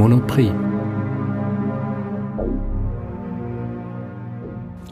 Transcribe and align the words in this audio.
Monoprix. 0.00 0.50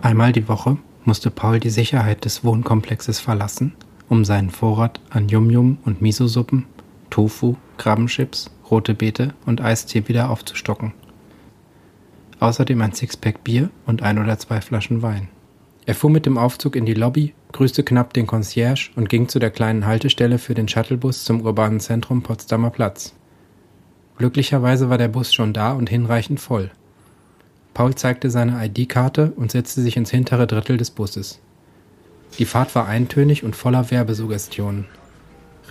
Einmal 0.03 0.33
die 0.33 0.49
Woche 0.49 0.77
musste 1.07 1.31
Paul 1.31 1.61
die 1.61 1.71
Sicherheit 1.71 2.27
des 2.27 2.45
Wohnkomplexes 2.45 3.19
verlassen, 3.19 3.73
um 4.11 4.27
seinen 4.27 4.51
Vorrat 4.51 5.01
an 5.09 5.31
Yum-Yum 5.31 5.79
und 5.87 6.03
Miso-Suppen, 6.03 6.67
Tofu, 7.09 7.57
Krabbenchips, 7.79 8.51
rote 8.71 8.93
Beete 8.93 9.33
und 9.47 9.63
Eistee 9.63 10.07
wieder 10.09 10.29
aufzustocken. 10.29 10.93
Außerdem 12.39 12.83
ein 12.83 12.93
Sixpack 12.93 13.43
Bier 13.43 13.71
und 13.87 14.03
ein 14.03 14.19
oder 14.19 14.39
zwei 14.39 14.61
Flaschen 14.61 15.01
Wein. 15.01 15.29
Er 15.87 15.95
fuhr 15.95 16.11
mit 16.11 16.27
dem 16.27 16.37
Aufzug 16.37 16.77
in 16.77 16.85
die 16.85 16.93
Lobby, 16.93 17.33
grüßte 17.53 17.83
knapp 17.83 18.13
den 18.13 18.27
Concierge 18.27 18.91
und 18.95 19.09
ging 19.09 19.27
zu 19.27 19.39
der 19.39 19.53
kleinen 19.53 19.87
Haltestelle 19.87 20.37
für 20.37 20.53
den 20.53 20.69
Shuttlebus 20.69 21.25
zum 21.25 21.41
urbanen 21.41 21.81
Zentrum 21.81 22.23
Potsdamer 22.23 22.69
Platz. 22.69 23.15
Glücklicherweise 24.19 24.91
war 24.91 24.99
der 24.99 25.09
Bus 25.09 25.33
schon 25.33 25.53
da 25.53 25.73
und 25.73 25.89
hinreichend 25.89 26.41
voll. 26.41 26.71
Paul 27.73 27.95
zeigte 27.95 28.31
seine 28.31 28.65
ID-Karte 28.67 29.33
und 29.37 29.53
setzte 29.53 29.81
sich 29.81 29.97
ins 29.97 30.11
hintere 30.11 30.49
Drittel 30.49 30.77
des 30.77 30.91
Busses. 30.91 31.41
Die 32.39 32.45
Fahrt 32.45 32.75
war 32.75 32.87
eintönig 32.87 33.45
und 33.45 33.55
voller 33.55 33.93
Werbesuggestionen. 33.93 34.87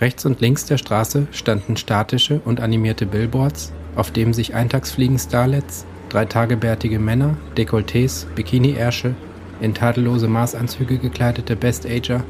Rechts 0.00 0.24
und 0.24 0.40
links 0.40 0.64
der 0.64 0.78
Straße 0.78 1.26
standen 1.32 1.76
statische 1.76 2.40
und 2.44 2.60
animierte 2.60 3.04
Billboards, 3.04 3.72
auf 3.96 4.10
denen 4.10 4.32
sich 4.32 4.54
Eintagsfliegen-Starlets, 4.54 5.84
dreitagebärtige 6.08 6.98
Männer, 6.98 7.36
Dekolletés, 7.56 8.24
Bikini-Ärsche 8.34 9.14
in 9.60 9.74
tadellose 9.74 10.28
Maßanzüge 10.28 10.98
gekleidete 10.98 11.56
Best-Ager, 11.56 12.24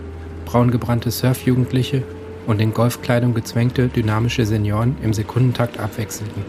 braungebrannte 0.46 1.10
Surfjugendliche 1.10 2.02
und 2.48 2.60
in 2.60 2.72
Golfkleidung 2.72 3.34
gezwängte 3.34 3.88
dynamische 3.88 4.46
Senioren 4.46 4.96
im 5.02 5.12
Sekundentakt 5.12 5.78
abwechselten. 5.78 6.44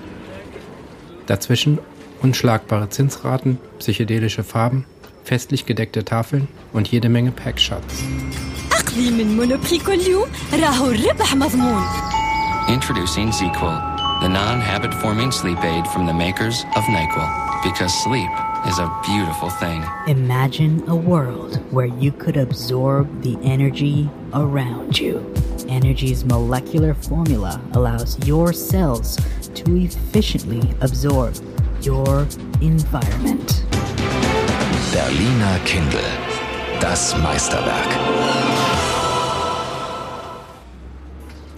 Dazwischen 1.28 1.78
unschlagbare 2.22 2.90
Zinsraten, 2.90 3.60
psychedelische 3.78 4.44
Farben, 4.44 4.86
festlich 5.24 5.66
gedeckte 5.66 6.04
Tafeln 6.06 6.48
und 6.74 6.88
jede 6.88 7.10
Menge 7.10 7.32
Packshots. 7.32 8.04
Introducing 12.68 13.32
ZQL, 13.32 14.22
the 14.22 14.30
non-habit 14.30 14.94
forming 14.94 15.32
sleep 15.32 15.58
aid 15.64 15.88
from 15.88 16.06
the 16.08 16.14
makers 16.14 16.66
of 16.76 16.84
NyQuil, 16.86 17.64
because 17.64 17.94
sleep 18.04 18.30
is 18.68 18.80
a 18.80 18.90
beautiful 19.06 19.50
thing. 19.50 19.84
Imagine 20.08 20.82
a 20.88 20.96
world 20.96 21.60
where 21.72 21.88
you 21.88 22.12
could 22.12 22.38
absorb 22.38 23.08
the 23.22 23.38
energy 23.44 24.10
around 24.34 25.00
you. 25.00 25.20
Energy's 25.70 26.26
molecular 26.26 26.96
formula 26.96 27.62
allows 27.74 28.18
your 28.28 28.52
cells 28.54 29.18
to 29.54 29.78
efficiently 29.78 30.62
absorb 30.82 31.36
your 31.86 32.26
environment. 32.60 33.64
Berliner 34.92 35.60
Kindle. 35.66 36.00
Das 36.82 37.16
Meisterwerk. 37.22 37.88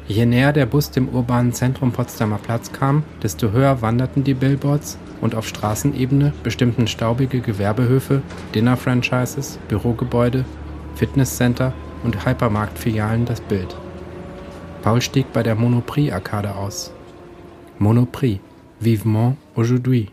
Je 0.08 0.26
näher 0.26 0.52
der 0.52 0.66
Bus 0.66 0.92
dem 0.92 1.08
urbanen 1.08 1.54
Zentrum 1.54 1.94
Potsdamer 1.94 2.38
Platz 2.38 2.74
kam, 2.74 3.04
desto 3.24 3.52
höher 3.52 3.82
wanderten 3.82 4.26
die 4.26 4.34
Billboards 4.34 4.98
und 5.22 5.36
auf 5.36 5.48
Straßenebene 5.48 6.34
bestimmten 6.44 6.88
staubige 6.88 7.40
Gewerbehöfe, 7.40 8.22
Dinner-Franchises, 8.54 9.58
Bürogebäude, 9.70 10.44
Fitnesscenter 10.96 11.72
und 12.04 12.26
Hypermarktfilialen 12.26 13.24
das 13.24 13.40
Bild. 13.40 13.74
Paul 14.82 15.00
stieg 15.02 15.32
bei 15.32 15.44
der 15.44 15.56
Monoprix-Arkade 15.56 16.56
aus. 16.56 16.92
Monoprix, 17.78 18.40
vivement 18.80 19.36
aujourd'hui. 19.56 20.10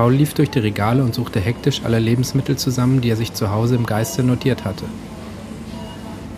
Paul 0.00 0.14
lief 0.14 0.32
durch 0.32 0.48
die 0.48 0.60
Regale 0.60 1.02
und 1.02 1.14
suchte 1.14 1.40
hektisch 1.40 1.82
alle 1.84 1.98
Lebensmittel 1.98 2.56
zusammen, 2.56 3.02
die 3.02 3.10
er 3.10 3.16
sich 3.16 3.34
zu 3.34 3.50
Hause 3.50 3.74
im 3.74 3.84
Geiste 3.84 4.24
notiert 4.24 4.64
hatte. 4.64 4.86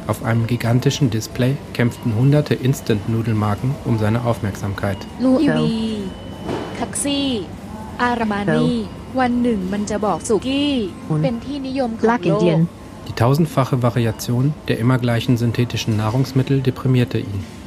Auf 0.09 0.25
einem 0.25 0.49
gigantischen 0.49 1.11
Display 1.11 1.57
kämpften 1.73 2.17
hunderte 2.17 2.55
Instant-Nudelmarken 2.55 3.73
um 3.85 4.01
seine 4.01 4.25
Aufmerksamkeit. 4.25 4.97
Die 13.09 13.13
tausendfache 13.15 13.83
Variation 13.85 14.55
der 14.67 14.81
immer 14.81 14.99
gleichen 14.99 15.37
synthetischen 15.37 15.97
Nahrungsmittel 15.97 16.63
deprimierte 16.63 17.19
ihn. 17.19 17.62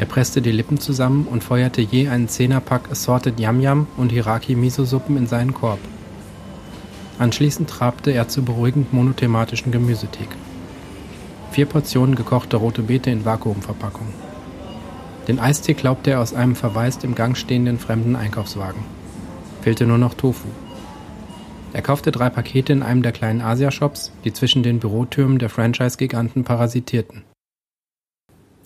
Er 0.00 0.06
presste 0.06 0.40
die 0.40 0.50
Lippen 0.50 0.80
zusammen 0.80 1.26
und 1.30 1.44
feuerte 1.44 1.82
je 1.82 2.08
einen 2.08 2.26
Zehnerpack 2.26 2.90
Assorted 2.90 3.38
Yam 3.38 3.60
Yam 3.60 3.86
und 3.98 4.10
Hiraki 4.10 4.54
Miso-Suppen 4.54 5.18
in 5.18 5.26
seinen 5.26 5.52
Korb. 5.52 5.78
Anschließend 7.18 7.68
trabte 7.68 8.10
er 8.10 8.26
zur 8.26 8.46
beruhigend 8.46 8.94
monothematischen 8.94 9.72
Gemüsetheke. 9.72 10.34
Vier 11.50 11.66
Portionen 11.66 12.14
gekochte 12.14 12.56
rote 12.56 12.80
Beete 12.80 13.10
in 13.10 13.26
Vakuumverpackung. 13.26 14.06
Den 15.28 15.38
Eistee 15.38 15.74
glaubte 15.74 16.12
er 16.12 16.20
aus 16.20 16.32
einem 16.32 16.56
verwaist 16.56 17.04
im 17.04 17.14
Gang 17.14 17.36
stehenden 17.36 17.78
fremden 17.78 18.16
Einkaufswagen. 18.16 18.80
Fehlte 19.60 19.84
nur 19.84 19.98
noch 19.98 20.14
Tofu. 20.14 20.48
Er 21.74 21.82
kaufte 21.82 22.10
drei 22.10 22.30
Pakete 22.30 22.72
in 22.72 22.82
einem 22.82 23.02
der 23.02 23.12
kleinen 23.12 23.42
Asia-Shops, 23.42 24.12
die 24.24 24.32
zwischen 24.32 24.62
den 24.62 24.78
Bürotürmen 24.80 25.38
der 25.38 25.50
Franchise-Giganten 25.50 26.44
parasitierten. 26.44 27.24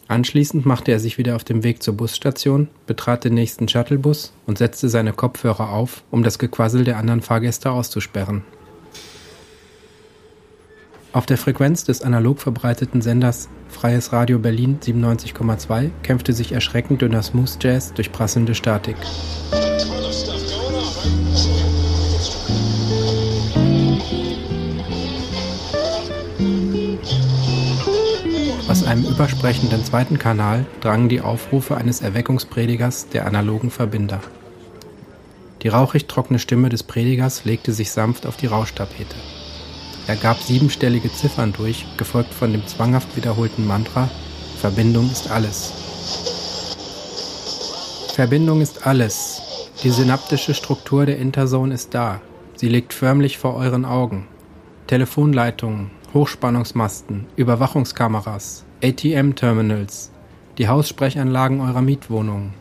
Anschließend 0.06 0.66
machte 0.66 0.92
er 0.92 1.00
sich 1.00 1.16
wieder 1.16 1.34
auf 1.34 1.44
den 1.44 1.62
Weg 1.62 1.82
zur 1.82 1.96
Busstation, 1.96 2.68
betrat 2.86 3.24
den 3.24 3.34
nächsten 3.34 3.68
Shuttlebus 3.68 4.32
und 4.46 4.58
setzte 4.58 4.88
seine 4.88 5.12
Kopfhörer 5.12 5.70
auf, 5.70 6.02
um 6.10 6.22
das 6.22 6.38
Gequassel 6.38 6.84
der 6.84 6.98
anderen 6.98 7.22
Fahrgäste 7.22 7.70
auszusperren. 7.70 8.42
Auf 11.12 11.26
der 11.26 11.38
Frequenz 11.38 11.84
des 11.84 12.02
analog 12.02 12.40
verbreiteten 12.40 13.00
Senders 13.00 13.48
Freies 13.68 14.12
Radio 14.12 14.40
Berlin 14.40 14.80
97,2 14.80 15.90
kämpfte 16.02 16.32
sich 16.32 16.52
erschreckend 16.52 17.02
dünner 17.02 17.22
Smooth 17.22 17.56
Jazz 17.62 17.94
durch 17.94 18.10
prasselnde 18.10 18.54
Statik. 18.54 18.96
Aus 28.84 28.90
einem 28.90 29.06
übersprechenden 29.06 29.82
zweiten 29.82 30.18
Kanal 30.18 30.66
drangen 30.82 31.08
die 31.08 31.22
Aufrufe 31.22 31.74
eines 31.74 32.02
Erweckungspredigers 32.02 33.08
der 33.08 33.26
analogen 33.26 33.70
Verbinder. 33.70 34.20
Die 35.62 35.68
rauchig 35.68 36.06
trockene 36.06 36.38
Stimme 36.38 36.68
des 36.68 36.82
Predigers 36.82 37.46
legte 37.46 37.72
sich 37.72 37.92
sanft 37.92 38.26
auf 38.26 38.36
die 38.36 38.46
Rauschtapete. 38.46 39.16
Er 40.06 40.16
gab 40.16 40.38
siebenstellige 40.38 41.10
Ziffern 41.10 41.54
durch, 41.54 41.86
gefolgt 41.96 42.34
von 42.34 42.52
dem 42.52 42.66
zwanghaft 42.66 43.16
wiederholten 43.16 43.66
Mantra 43.66 44.10
Verbindung 44.58 45.10
ist 45.10 45.30
alles. 45.30 45.72
Verbindung 48.12 48.60
ist 48.60 48.86
alles. 48.86 49.40
Die 49.82 49.90
synaptische 49.90 50.52
Struktur 50.52 51.06
der 51.06 51.16
Interzone 51.16 51.72
ist 51.72 51.94
da. 51.94 52.20
Sie 52.56 52.68
liegt 52.68 52.92
förmlich 52.92 53.38
vor 53.38 53.54
euren 53.54 53.86
Augen. 53.86 54.28
Telefonleitungen, 54.88 55.90
Hochspannungsmasten, 56.12 57.26
Überwachungskameras, 57.34 58.64
ATM-Terminals, 58.84 60.10
die 60.58 60.68
Haussprechanlagen 60.68 61.62
eurer 61.62 61.80
Mietwohnungen, 61.80 62.52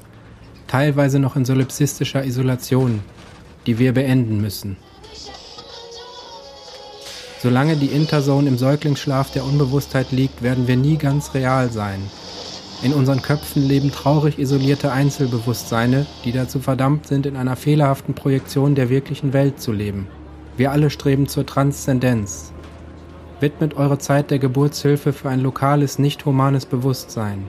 teilweise 0.68 1.20
noch 1.20 1.36
in 1.36 1.44
solipsistischer 1.44 2.24
Isolation, 2.24 3.02
die 3.66 3.78
wir 3.78 3.94
beenden 3.94 4.40
müssen. 4.40 4.78
Solange 7.42 7.76
die 7.76 7.88
Interzone 7.88 8.48
im 8.48 8.58
Säuglingsschlaf 8.58 9.32
der 9.32 9.44
Unbewusstheit 9.44 10.14
liegt, 10.14 10.42
werden 10.42 10.66
wir 10.66 10.78
nie 10.78 10.96
ganz 10.96 11.34
real 11.34 11.70
sein. 11.70 12.00
In 12.84 12.94
unseren 12.94 13.22
Köpfen 13.22 13.68
leben 13.68 13.92
traurig 13.92 14.40
isolierte 14.40 14.94
Einzelbewusstseine, 14.94 16.06
die 16.24 16.32
dazu 16.32 16.62
verdammt 16.62 17.06
sind, 17.06 17.26
in 17.26 17.36
einer 17.36 17.58
fehlerhaften 17.58 18.14
Projektion 18.14 18.76
der 18.76 18.88
wirklichen 18.88 19.34
Welt 19.34 19.60
zu 19.60 19.74
leben. 19.74 20.08
Wir 20.56 20.72
alle 20.72 20.90
streben 20.90 21.28
zur 21.28 21.46
Transzendenz, 21.46 22.54
Widmet 23.44 23.76
eure 23.76 23.98
Zeit 23.98 24.32
der 24.32 24.40
Geburtshilfe 24.40 25.12
für 25.12 25.28
ein 25.28 25.42
lokales, 25.42 26.00
nicht 26.00 26.24
humanes 26.24 26.66
Bewusstsein. 26.66 27.44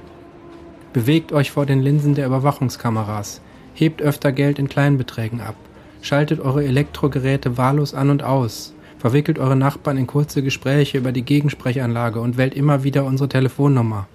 Bewegt 0.92 1.32
euch 1.32 1.52
vor 1.52 1.66
den 1.66 1.82
Linsen 1.82 2.16
der 2.16 2.26
Überwachungskameras. 2.26 3.40
Hebt 3.74 4.02
öfter 4.02 4.32
Geld 4.32 4.58
in 4.58 4.68
Kleinbeträgen 4.68 5.40
ab. 5.40 5.54
Schaltet 6.02 6.40
eure 6.40 6.64
Elektrogeräte 6.64 7.58
wahllos 7.58 7.94
an 7.94 8.10
und 8.10 8.24
aus. 8.24 8.74
verwickelt 8.98 9.38
eure 9.38 9.54
Nachbarn 9.54 9.96
in 9.96 10.08
kurze 10.08 10.42
Gespräche 10.42 10.98
über 10.98 11.12
die 11.12 11.22
Gegensprechanlage 11.22 12.20
und 12.20 12.38
wählt 12.38 12.54
immer 12.54 12.82
wieder 12.82 13.04
unsere 13.04 13.28
Telefonnummer. 13.28 14.08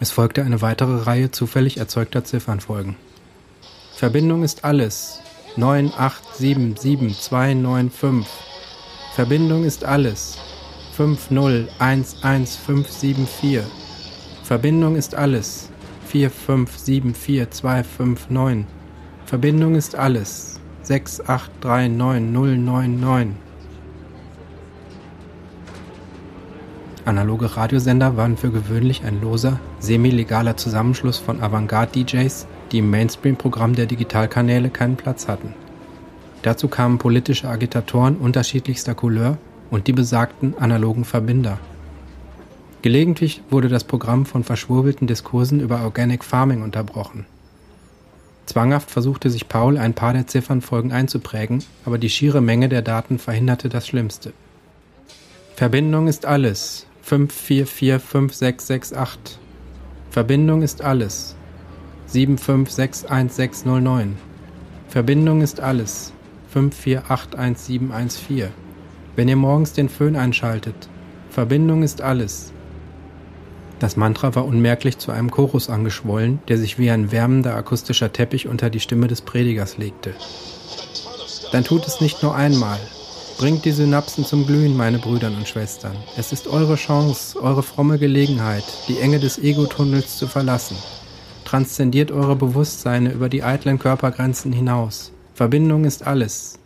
Es 0.00 0.10
folgte 0.10 0.42
eine 0.42 0.62
weitere 0.62 1.02
Reihe 1.02 1.30
zufällig 1.30 1.76
erzeugter 1.76 2.24
Ziffernfolgen. 2.24 2.96
Verbindung 3.94 4.42
ist 4.42 4.64
alles. 4.64 5.20
9877295. 5.58 8.24
Verbindung 9.14 9.64
ist 9.64 9.84
alles. 9.84 10.38
5011574. 10.98 13.62
Verbindung 14.42 14.96
ist 14.96 15.14
alles. 15.14 15.70
4574259. 16.12 18.64
Verbindung 19.26 19.76
ist 19.76 19.94
alles. 19.94 20.58
6839099. 20.84 23.28
Analoge 27.04 27.56
Radiosender 27.56 28.16
waren 28.16 28.36
für 28.36 28.50
gewöhnlich 28.50 29.04
ein 29.04 29.20
loser, 29.22 29.60
semi-legaler 29.78 30.56
Zusammenschluss 30.56 31.18
von 31.18 31.40
Avantgarde-DJs, 31.40 32.48
die 32.72 32.78
im 32.78 32.90
Mainstream-Programm 32.90 33.74
der 33.74 33.86
Digitalkanäle 33.86 34.68
keinen 34.68 34.96
Platz 34.96 35.28
hatten. 35.28 35.54
Dazu 36.42 36.68
kamen 36.68 36.98
politische 36.98 37.48
Agitatoren 37.48 38.16
unterschiedlichster 38.16 38.94
Couleur 38.94 39.38
und 39.70 39.86
die 39.86 39.92
besagten 39.92 40.56
analogen 40.58 41.04
Verbinder. 41.04 41.58
Gelegentlich 42.82 43.42
wurde 43.50 43.68
das 43.68 43.84
Programm 43.84 44.24
von 44.24 44.42
verschwurbelten 44.44 45.06
Diskursen 45.06 45.60
über 45.60 45.82
Organic 45.82 46.24
Farming 46.24 46.62
unterbrochen. 46.62 47.26
Zwanghaft 48.46 48.90
versuchte 48.90 49.28
sich 49.30 49.48
Paul 49.48 49.76
ein 49.76 49.92
paar 49.94 50.14
der 50.14 50.26
Ziffernfolgen 50.26 50.90
einzuprägen, 50.92 51.62
aber 51.84 51.98
die 51.98 52.08
schiere 52.08 52.40
Menge 52.40 52.70
der 52.70 52.82
Daten 52.82 53.18
verhinderte 53.18 53.68
das 53.68 53.86
Schlimmste. 53.86 54.32
Verbindung 55.54 56.08
ist 56.08 56.24
alles. 56.24 56.86
5445668. 57.04 59.36
Verbindung 60.10 60.62
ist 60.62 60.80
alles. 60.82 61.36
7561609. 62.10 64.12
Verbindung 64.88 65.42
ist 65.42 65.60
alles. 65.60 66.12
5481714. 66.54 68.48
Wenn 69.18 69.26
ihr 69.26 69.34
morgens 69.34 69.72
den 69.72 69.88
Föhn 69.88 70.14
einschaltet. 70.14 70.88
Verbindung 71.28 71.82
ist 71.82 72.02
alles. 72.02 72.52
Das 73.80 73.96
Mantra 73.96 74.36
war 74.36 74.44
unmerklich 74.44 74.98
zu 74.98 75.10
einem 75.10 75.32
Chorus 75.32 75.68
angeschwollen, 75.68 76.38
der 76.46 76.56
sich 76.56 76.78
wie 76.78 76.88
ein 76.88 77.10
wärmender 77.10 77.56
akustischer 77.56 78.12
Teppich 78.12 78.46
unter 78.46 78.70
die 78.70 78.78
Stimme 78.78 79.08
des 79.08 79.22
Predigers 79.22 79.76
legte. 79.76 80.14
Dann 81.50 81.64
tut 81.64 81.84
es 81.88 82.00
nicht 82.00 82.22
nur 82.22 82.36
einmal. 82.36 82.78
Bringt 83.38 83.64
die 83.64 83.72
Synapsen 83.72 84.24
zum 84.24 84.46
Glühen, 84.46 84.76
meine 84.76 85.00
Brüder 85.00 85.32
und 85.36 85.48
Schwestern. 85.48 85.96
Es 86.16 86.30
ist 86.30 86.46
eure 86.46 86.76
Chance, 86.76 87.42
eure 87.42 87.64
fromme 87.64 87.98
Gelegenheit, 87.98 88.62
die 88.86 89.00
Enge 89.00 89.18
des 89.18 89.36
Ego-Tunnels 89.36 90.16
zu 90.16 90.28
verlassen. 90.28 90.76
Transzendiert 91.44 92.12
eure 92.12 92.36
Bewusstseine 92.36 93.10
über 93.10 93.28
die 93.28 93.42
eitlen 93.42 93.80
Körpergrenzen 93.80 94.52
hinaus. 94.52 95.10
Verbindung 95.34 95.86
ist 95.86 96.06
alles. 96.06 96.60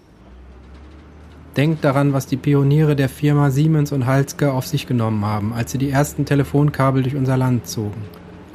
Denkt 1.56 1.84
daran, 1.84 2.12
was 2.14 2.26
die 2.26 2.38
Pioniere 2.38 2.96
der 2.96 3.10
Firma 3.10 3.50
Siemens 3.50 3.92
und 3.92 4.06
Halske 4.06 4.52
auf 4.52 4.66
sich 4.66 4.86
genommen 4.86 5.22
haben, 5.24 5.52
als 5.52 5.72
sie 5.72 5.78
die 5.78 5.90
ersten 5.90 6.24
Telefonkabel 6.24 7.02
durch 7.02 7.14
unser 7.14 7.36
Land 7.36 7.66
zogen. 7.66 8.02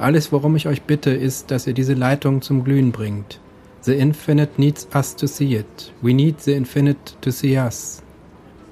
Alles, 0.00 0.32
worum 0.32 0.56
ich 0.56 0.66
euch 0.66 0.82
bitte, 0.82 1.10
ist, 1.10 1.52
dass 1.52 1.68
ihr 1.68 1.74
diese 1.74 1.94
Leitung 1.94 2.42
zum 2.42 2.64
Glühen 2.64 2.90
bringt. 2.90 3.40
The 3.82 3.94
Infinite 3.94 4.54
needs 4.56 4.88
us 4.94 5.14
to 5.14 5.28
see 5.28 5.56
it. 5.56 5.92
We 6.02 6.12
need 6.12 6.40
the 6.40 6.52
Infinite 6.52 7.12
to 7.20 7.30
see 7.30 7.56
us. 7.56 8.02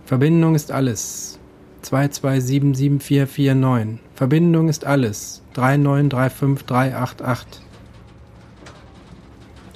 Verbindung 0.05 0.57
ist 0.57 0.73
alles. 0.73 1.39
2277449. 1.85 3.99
Verbindung 4.15 4.69
ist 4.69 4.85
alles. 4.85 5.43
3935388. 5.55 7.61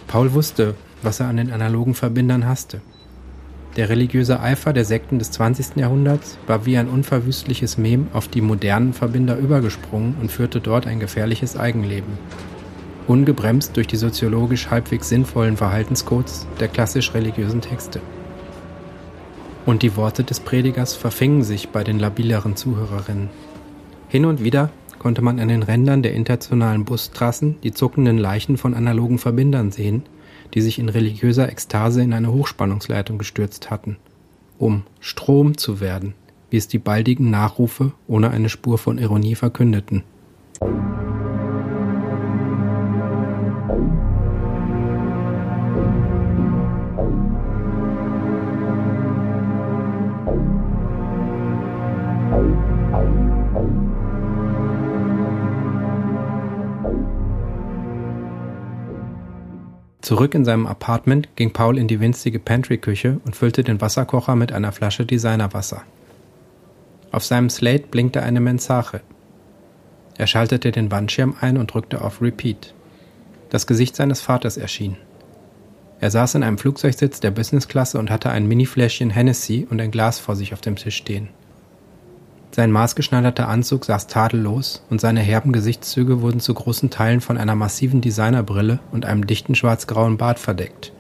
Paul 0.09 0.33
wusste, 0.33 0.75
was 1.03 1.21
er 1.21 1.29
an 1.29 1.37
den 1.37 1.53
analogen 1.53 1.95
Verbindern 1.95 2.49
hasste. 2.49 2.81
Der 3.81 3.89
religiöse 3.89 4.41
Eifer 4.41 4.75
der 4.75 4.85
Sekten 4.85 5.19
des 5.19 5.31
20. 5.31 5.77
Jahrhunderts 5.77 6.37
war 6.47 6.67
wie 6.67 6.77
ein 6.77 6.87
unverwüstliches 6.87 7.79
Mem 7.79 8.09
auf 8.13 8.29
die 8.29 8.43
modernen 8.43 8.93
Verbinder 8.93 9.39
übergesprungen 9.39 10.17
und 10.21 10.31
führte 10.31 10.61
dort 10.61 10.87
ein 10.87 11.01
gefährliches 11.01 11.57
Eigenleben. 11.57 12.19
Ungebremst 13.07 13.75
durch 13.79 13.87
die 13.87 13.97
soziologisch 13.97 14.69
halbwegs 14.69 15.09
sinnvollen 15.09 15.57
Verhaltenscodes 15.57 16.47
der 16.61 16.69
klassisch 16.69 17.15
religiösen 17.15 17.63
Texte. 17.63 18.03
Und 19.65 19.81
die 19.81 19.97
Worte 19.97 20.25
des 20.25 20.41
Predigers 20.41 20.95
verfingen 20.95 21.43
sich 21.43 21.71
bei 21.71 21.83
den 21.83 21.99
labileren 21.99 22.57
Zuhörerinnen. 22.57 23.31
Hin 24.09 24.27
und 24.27 24.45
wieder 24.45 24.69
konnte 24.99 25.23
man 25.23 25.41
an 25.41 25.49
den 25.49 25.63
Rändern 25.63 26.03
der 26.03 26.13
internationalen 26.13 26.85
Bustrassen 26.85 27.57
die 27.63 27.73
zuckenden 27.73 28.19
Leichen 28.19 28.59
von 28.59 28.75
analogen 28.75 29.17
Verbindern 29.17 29.71
sehen, 29.71 30.03
die 30.55 30.61
sich 30.61 30.79
in 30.79 30.89
religiöser 30.89 31.49
Ekstase 31.49 32.03
in 32.03 32.13
eine 32.13 32.33
Hochspannungsleitung 32.33 33.19
gestürzt 33.19 33.71
hatten, 33.71 33.97
um 34.59 34.83
Strom 35.01 35.57
zu 35.57 35.81
werden, 35.81 36.15
wie 36.51 36.57
es 36.57 36.69
die 36.69 36.79
baldigen 36.79 37.31
Nachrufe 37.31 37.93
ohne 38.09 38.31
eine 38.31 38.49
Spur 38.49 38.79
von 38.79 38.99
Ironie 38.99 39.35
verkündeten. 39.35 40.03
Zurück 60.01 60.35
in 60.35 60.45
seinem 60.45 60.67
Apartment 60.67 61.29
ging 61.37 61.53
Paul 61.53 61.77
in 61.77 61.87
die 61.87 62.01
winzige 62.01 62.39
Pantry-Küche 62.39 63.21
und 63.25 63.37
füllte 63.37 63.63
den 63.63 63.81
Wasserkocher 63.81 64.35
mit 64.35 64.53
einer 64.53 64.73
Flasche 64.73 65.05
Designerwasser. 65.05 65.83
Auf 67.13 67.25
seinem 67.25 67.51
Slate 67.51 67.89
blinkte 67.89 68.23
eine 68.23 68.41
Mensache. 68.41 69.03
Er 70.17 70.27
schaltete 70.27 70.71
den 70.71 70.91
Wandschirm 70.91 71.35
ein 71.41 71.59
und 71.59 71.73
drückte 71.73 72.03
auf 72.03 72.23
Repeat. 72.23 72.75
Das 73.51 73.67
Gesicht 73.67 73.97
seines 73.97 74.21
Vaters 74.21 74.57
erschien. 74.57 74.97
Er 75.99 76.11
saß 76.11 76.37
in 76.37 76.45
einem 76.45 76.57
Flugzeugsitz 76.57 77.21
der 77.21 77.31
Businessklasse 77.31 77.99
und 77.99 78.11
hatte 78.11 78.31
ein 78.31 78.47
Minifläschchen 78.47 79.11
Hennessy 79.11 79.67
und 79.69 79.81
ein 79.81 79.91
Glas 79.91 80.19
vor 80.19 80.35
sich 80.35 80.55
auf 80.55 80.63
dem 80.63 80.77
Tisch 80.77 80.97
stehen. 80.97 81.29
Sein 82.53 82.73
maßgeschneiderter 82.73 83.49
Anzug 83.49 83.85
saß 83.85 84.09
tadellos 84.09 84.85
und 84.91 85.01
seine 85.01 85.21
herben 85.21 85.53
Gesichtszüge 85.53 86.21
wurden 86.21 86.41
zu 86.41 86.53
großen 86.53 86.91
Teilen 86.91 87.21
von 87.21 87.39
einer 87.39 87.55
massiven 87.55 88.01
Designerbrille 88.01 88.81
und 88.91 89.07
einem 89.07 89.27
dichten 89.27 89.55
schwarzgrauen 89.55 90.17
Bart 90.17 90.41
verdeckt. 90.41 90.93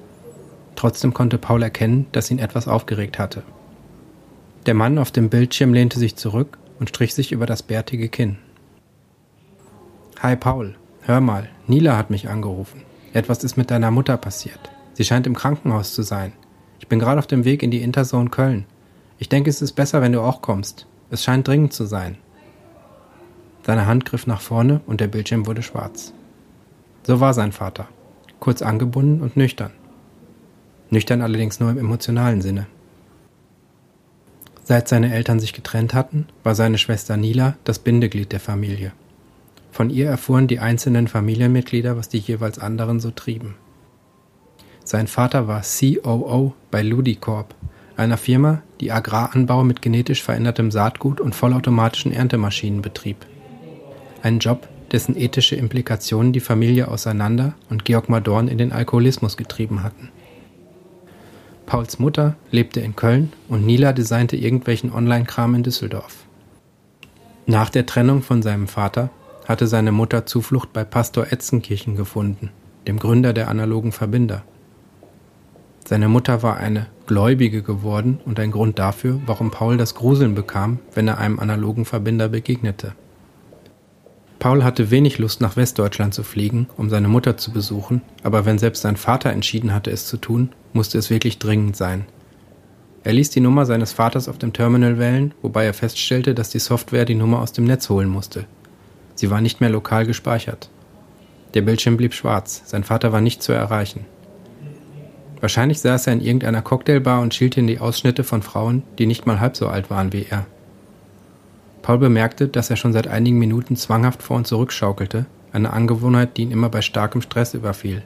Trotzdem 0.76 1.12
konnte 1.12 1.38
Paul 1.38 1.62
erkennen, 1.62 2.06
dass 2.12 2.30
ihn 2.30 2.38
etwas 2.38 2.68
aufgeregt 2.68 3.18
hatte. 3.18 3.42
Der 4.66 4.74
Mann 4.74 4.98
auf 4.98 5.10
dem 5.10 5.28
Bildschirm 5.28 5.74
lehnte 5.74 5.98
sich 5.98 6.14
zurück 6.16 6.58
und 6.78 6.88
strich 6.88 7.14
sich 7.14 7.32
über 7.32 7.46
das 7.46 7.62
bärtige 7.62 8.08
Kinn. 8.08 8.38
Hi 10.20 10.36
Paul, 10.36 10.76
hör 11.02 11.20
mal, 11.20 11.48
Nila 11.66 11.96
hat 11.96 12.10
mich 12.10 12.28
angerufen. 12.28 12.82
Etwas 13.12 13.42
ist 13.42 13.56
mit 13.56 13.70
deiner 13.70 13.90
Mutter 13.90 14.16
passiert. 14.16 14.70
Sie 14.92 15.04
scheint 15.04 15.26
im 15.26 15.34
Krankenhaus 15.34 15.94
zu 15.94 16.02
sein. 16.02 16.32
Ich 16.78 16.86
bin 16.86 16.98
gerade 17.00 17.18
auf 17.18 17.26
dem 17.26 17.44
Weg 17.44 17.62
in 17.62 17.70
die 17.70 17.82
Interzone 17.82 18.30
Köln. 18.30 18.66
Ich 19.18 19.28
denke, 19.28 19.50
es 19.50 19.62
ist 19.62 19.72
besser, 19.72 20.00
wenn 20.00 20.12
du 20.12 20.20
auch 20.20 20.42
kommst. 20.42 20.86
Es 21.10 21.24
scheint 21.24 21.46
dringend 21.46 21.72
zu 21.72 21.86
sein. 21.86 22.18
Seine 23.66 23.86
Hand 23.86 24.04
griff 24.04 24.26
nach 24.26 24.40
vorne 24.40 24.80
und 24.86 25.00
der 25.00 25.08
Bildschirm 25.08 25.46
wurde 25.46 25.62
schwarz. 25.62 26.14
So 27.02 27.20
war 27.20 27.34
sein 27.34 27.52
Vater, 27.52 27.88
kurz 28.38 28.62
angebunden 28.62 29.20
und 29.20 29.36
nüchtern. 29.36 29.72
Nüchtern 30.90 31.22
allerdings 31.22 31.60
nur 31.60 31.70
im 31.70 31.78
emotionalen 31.78 32.42
Sinne. 32.42 32.66
Seit 34.62 34.88
seine 34.88 35.12
Eltern 35.12 35.40
sich 35.40 35.52
getrennt 35.52 35.94
hatten, 35.94 36.26
war 36.44 36.54
seine 36.54 36.78
Schwester 36.78 37.16
Nila 37.16 37.56
das 37.64 37.80
Bindeglied 37.80 38.30
der 38.30 38.40
Familie. 38.40 38.92
Von 39.72 39.90
ihr 39.90 40.08
erfuhren 40.08 40.46
die 40.46 40.60
einzelnen 40.60 41.08
Familienmitglieder, 41.08 41.96
was 41.96 42.08
die 42.08 42.18
jeweils 42.18 42.58
anderen 42.58 43.00
so 43.00 43.10
trieben. 43.10 43.56
Sein 44.84 45.06
Vater 45.06 45.48
war 45.48 45.62
COO 45.62 46.54
bei 46.70 46.82
Ludicorp, 46.82 47.54
einer 48.00 48.16
Firma, 48.16 48.62
die 48.80 48.90
Agraranbau 48.90 49.62
mit 49.62 49.82
genetisch 49.82 50.22
verändertem 50.22 50.70
Saatgut 50.70 51.20
und 51.20 51.34
vollautomatischen 51.34 52.12
Erntemaschinen 52.12 52.82
betrieb. 52.82 53.26
Ein 54.22 54.38
Job, 54.38 54.68
dessen 54.90 55.16
ethische 55.16 55.54
Implikationen 55.54 56.32
die 56.32 56.40
Familie 56.40 56.88
auseinander 56.88 57.54
und 57.68 57.84
Georg 57.84 58.08
Madorn 58.08 58.48
in 58.48 58.58
den 58.58 58.72
Alkoholismus 58.72 59.36
getrieben 59.36 59.82
hatten. 59.82 60.08
Pauls 61.66 62.00
Mutter 62.00 62.34
lebte 62.50 62.80
in 62.80 62.96
Köln 62.96 63.32
und 63.48 63.64
Nila 63.64 63.92
designte 63.92 64.36
irgendwelchen 64.36 64.92
Online-Kram 64.92 65.54
in 65.54 65.62
Düsseldorf. 65.62 66.24
Nach 67.46 67.70
der 67.70 67.86
Trennung 67.86 68.22
von 68.22 68.42
seinem 68.42 68.66
Vater 68.66 69.10
hatte 69.46 69.66
seine 69.66 69.92
Mutter 69.92 70.26
Zuflucht 70.26 70.72
bei 70.72 70.84
Pastor 70.84 71.30
Etzenkirchen 71.30 71.96
gefunden, 71.96 72.50
dem 72.88 72.98
Gründer 72.98 73.32
der 73.32 73.48
analogen 73.48 73.92
Verbinder. 73.92 74.42
Seine 75.84 76.08
Mutter 76.08 76.42
war 76.42 76.56
eine 76.56 76.86
Gläubige 77.10 77.64
geworden 77.64 78.20
und 78.24 78.38
ein 78.38 78.52
Grund 78.52 78.78
dafür, 78.78 79.20
warum 79.26 79.50
Paul 79.50 79.76
das 79.76 79.96
Gruseln 79.96 80.36
bekam, 80.36 80.78
wenn 80.94 81.08
er 81.08 81.18
einem 81.18 81.40
analogen 81.40 81.84
Verbinder 81.84 82.28
begegnete. 82.28 82.92
Paul 84.38 84.62
hatte 84.62 84.92
wenig 84.92 85.18
Lust, 85.18 85.40
nach 85.40 85.56
Westdeutschland 85.56 86.14
zu 86.14 86.22
fliegen, 86.22 86.68
um 86.76 86.88
seine 86.88 87.08
Mutter 87.08 87.36
zu 87.36 87.50
besuchen, 87.50 88.02
aber 88.22 88.44
wenn 88.44 88.60
selbst 88.60 88.82
sein 88.82 88.96
Vater 88.96 89.30
entschieden 89.30 89.74
hatte, 89.74 89.90
es 89.90 90.06
zu 90.06 90.18
tun, 90.18 90.50
musste 90.72 90.98
es 90.98 91.10
wirklich 91.10 91.40
dringend 91.40 91.76
sein. 91.76 92.06
Er 93.02 93.12
ließ 93.12 93.30
die 93.30 93.40
Nummer 93.40 93.66
seines 93.66 93.90
Vaters 93.90 94.28
auf 94.28 94.38
dem 94.38 94.52
Terminal 94.52 95.00
wählen, 95.00 95.34
wobei 95.42 95.64
er 95.64 95.74
feststellte, 95.74 96.32
dass 96.32 96.50
die 96.50 96.60
Software 96.60 97.06
die 97.06 97.16
Nummer 97.16 97.40
aus 97.40 97.52
dem 97.52 97.64
Netz 97.64 97.88
holen 97.88 98.08
musste. 98.08 98.44
Sie 99.16 99.30
war 99.30 99.40
nicht 99.40 99.60
mehr 99.60 99.70
lokal 99.70 100.06
gespeichert. 100.06 100.70
Der 101.54 101.62
Bildschirm 101.62 101.96
blieb 101.96 102.14
schwarz, 102.14 102.62
sein 102.66 102.84
Vater 102.84 103.10
war 103.10 103.20
nicht 103.20 103.42
zu 103.42 103.50
erreichen. 103.50 104.06
Wahrscheinlich 105.40 105.80
saß 105.80 106.06
er 106.06 106.12
in 106.12 106.20
irgendeiner 106.20 106.62
Cocktailbar 106.62 107.22
und 107.22 107.34
schielte 107.34 107.60
in 107.60 107.66
die 107.66 107.78
Ausschnitte 107.78 108.24
von 108.24 108.42
Frauen, 108.42 108.82
die 108.98 109.06
nicht 109.06 109.26
mal 109.26 109.40
halb 109.40 109.56
so 109.56 109.68
alt 109.68 109.90
waren 109.90 110.12
wie 110.12 110.26
er. 110.28 110.46
Paul 111.82 111.98
bemerkte, 111.98 112.46
dass 112.46 112.68
er 112.68 112.76
schon 112.76 112.92
seit 112.92 113.08
einigen 113.08 113.38
Minuten 113.38 113.74
zwanghaft 113.74 114.22
vor 114.22 114.36
und 114.36 114.46
zurück 114.46 114.70
schaukelte, 114.70 115.24
eine 115.52 115.72
Angewohnheit, 115.72 116.36
die 116.36 116.42
ihn 116.42 116.50
immer 116.50 116.68
bei 116.68 116.82
starkem 116.82 117.22
Stress 117.22 117.54
überfiel. 117.54 118.02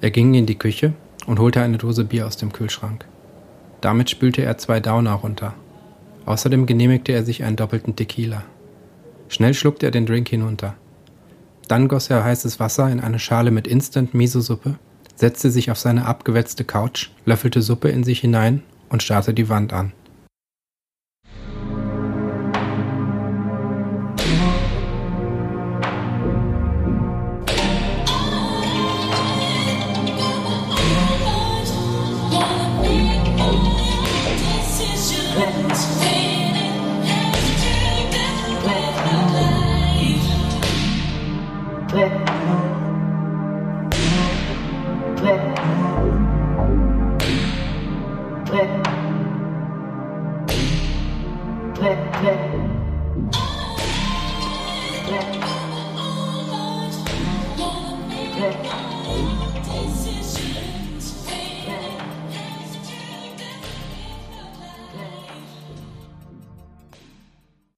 Er 0.00 0.10
ging 0.10 0.34
in 0.34 0.46
die 0.46 0.58
Küche 0.58 0.92
und 1.26 1.38
holte 1.38 1.62
eine 1.62 1.78
Dose 1.78 2.04
Bier 2.04 2.26
aus 2.26 2.36
dem 2.36 2.52
Kühlschrank. 2.52 3.06
Damit 3.80 4.10
spülte 4.10 4.42
er 4.42 4.58
zwei 4.58 4.80
Downer 4.80 5.14
runter. 5.14 5.54
Außerdem 6.26 6.66
genehmigte 6.66 7.12
er 7.12 7.24
sich 7.24 7.42
einen 7.42 7.56
doppelten 7.56 7.96
Tequila. 7.96 8.42
Schnell 9.28 9.54
schluckte 9.54 9.86
er 9.86 9.92
den 9.92 10.04
Drink 10.04 10.28
hinunter. 10.28 10.74
Dann 11.68 11.88
goss 11.88 12.10
er 12.10 12.22
heißes 12.22 12.60
Wasser 12.60 12.90
in 12.90 13.00
eine 13.00 13.18
Schale 13.18 13.50
mit 13.50 13.66
Instant-Miso-Suppe 13.66 14.78
setzte 15.18 15.50
sich 15.50 15.70
auf 15.70 15.78
seine 15.78 16.06
abgewetzte 16.06 16.64
Couch, 16.64 17.10
löffelte 17.24 17.60
Suppe 17.60 17.88
in 17.88 18.04
sich 18.04 18.20
hinein 18.20 18.62
und 18.88 19.02
starrte 19.02 19.34
die 19.34 19.48
Wand 19.48 19.72
an. 19.72 19.92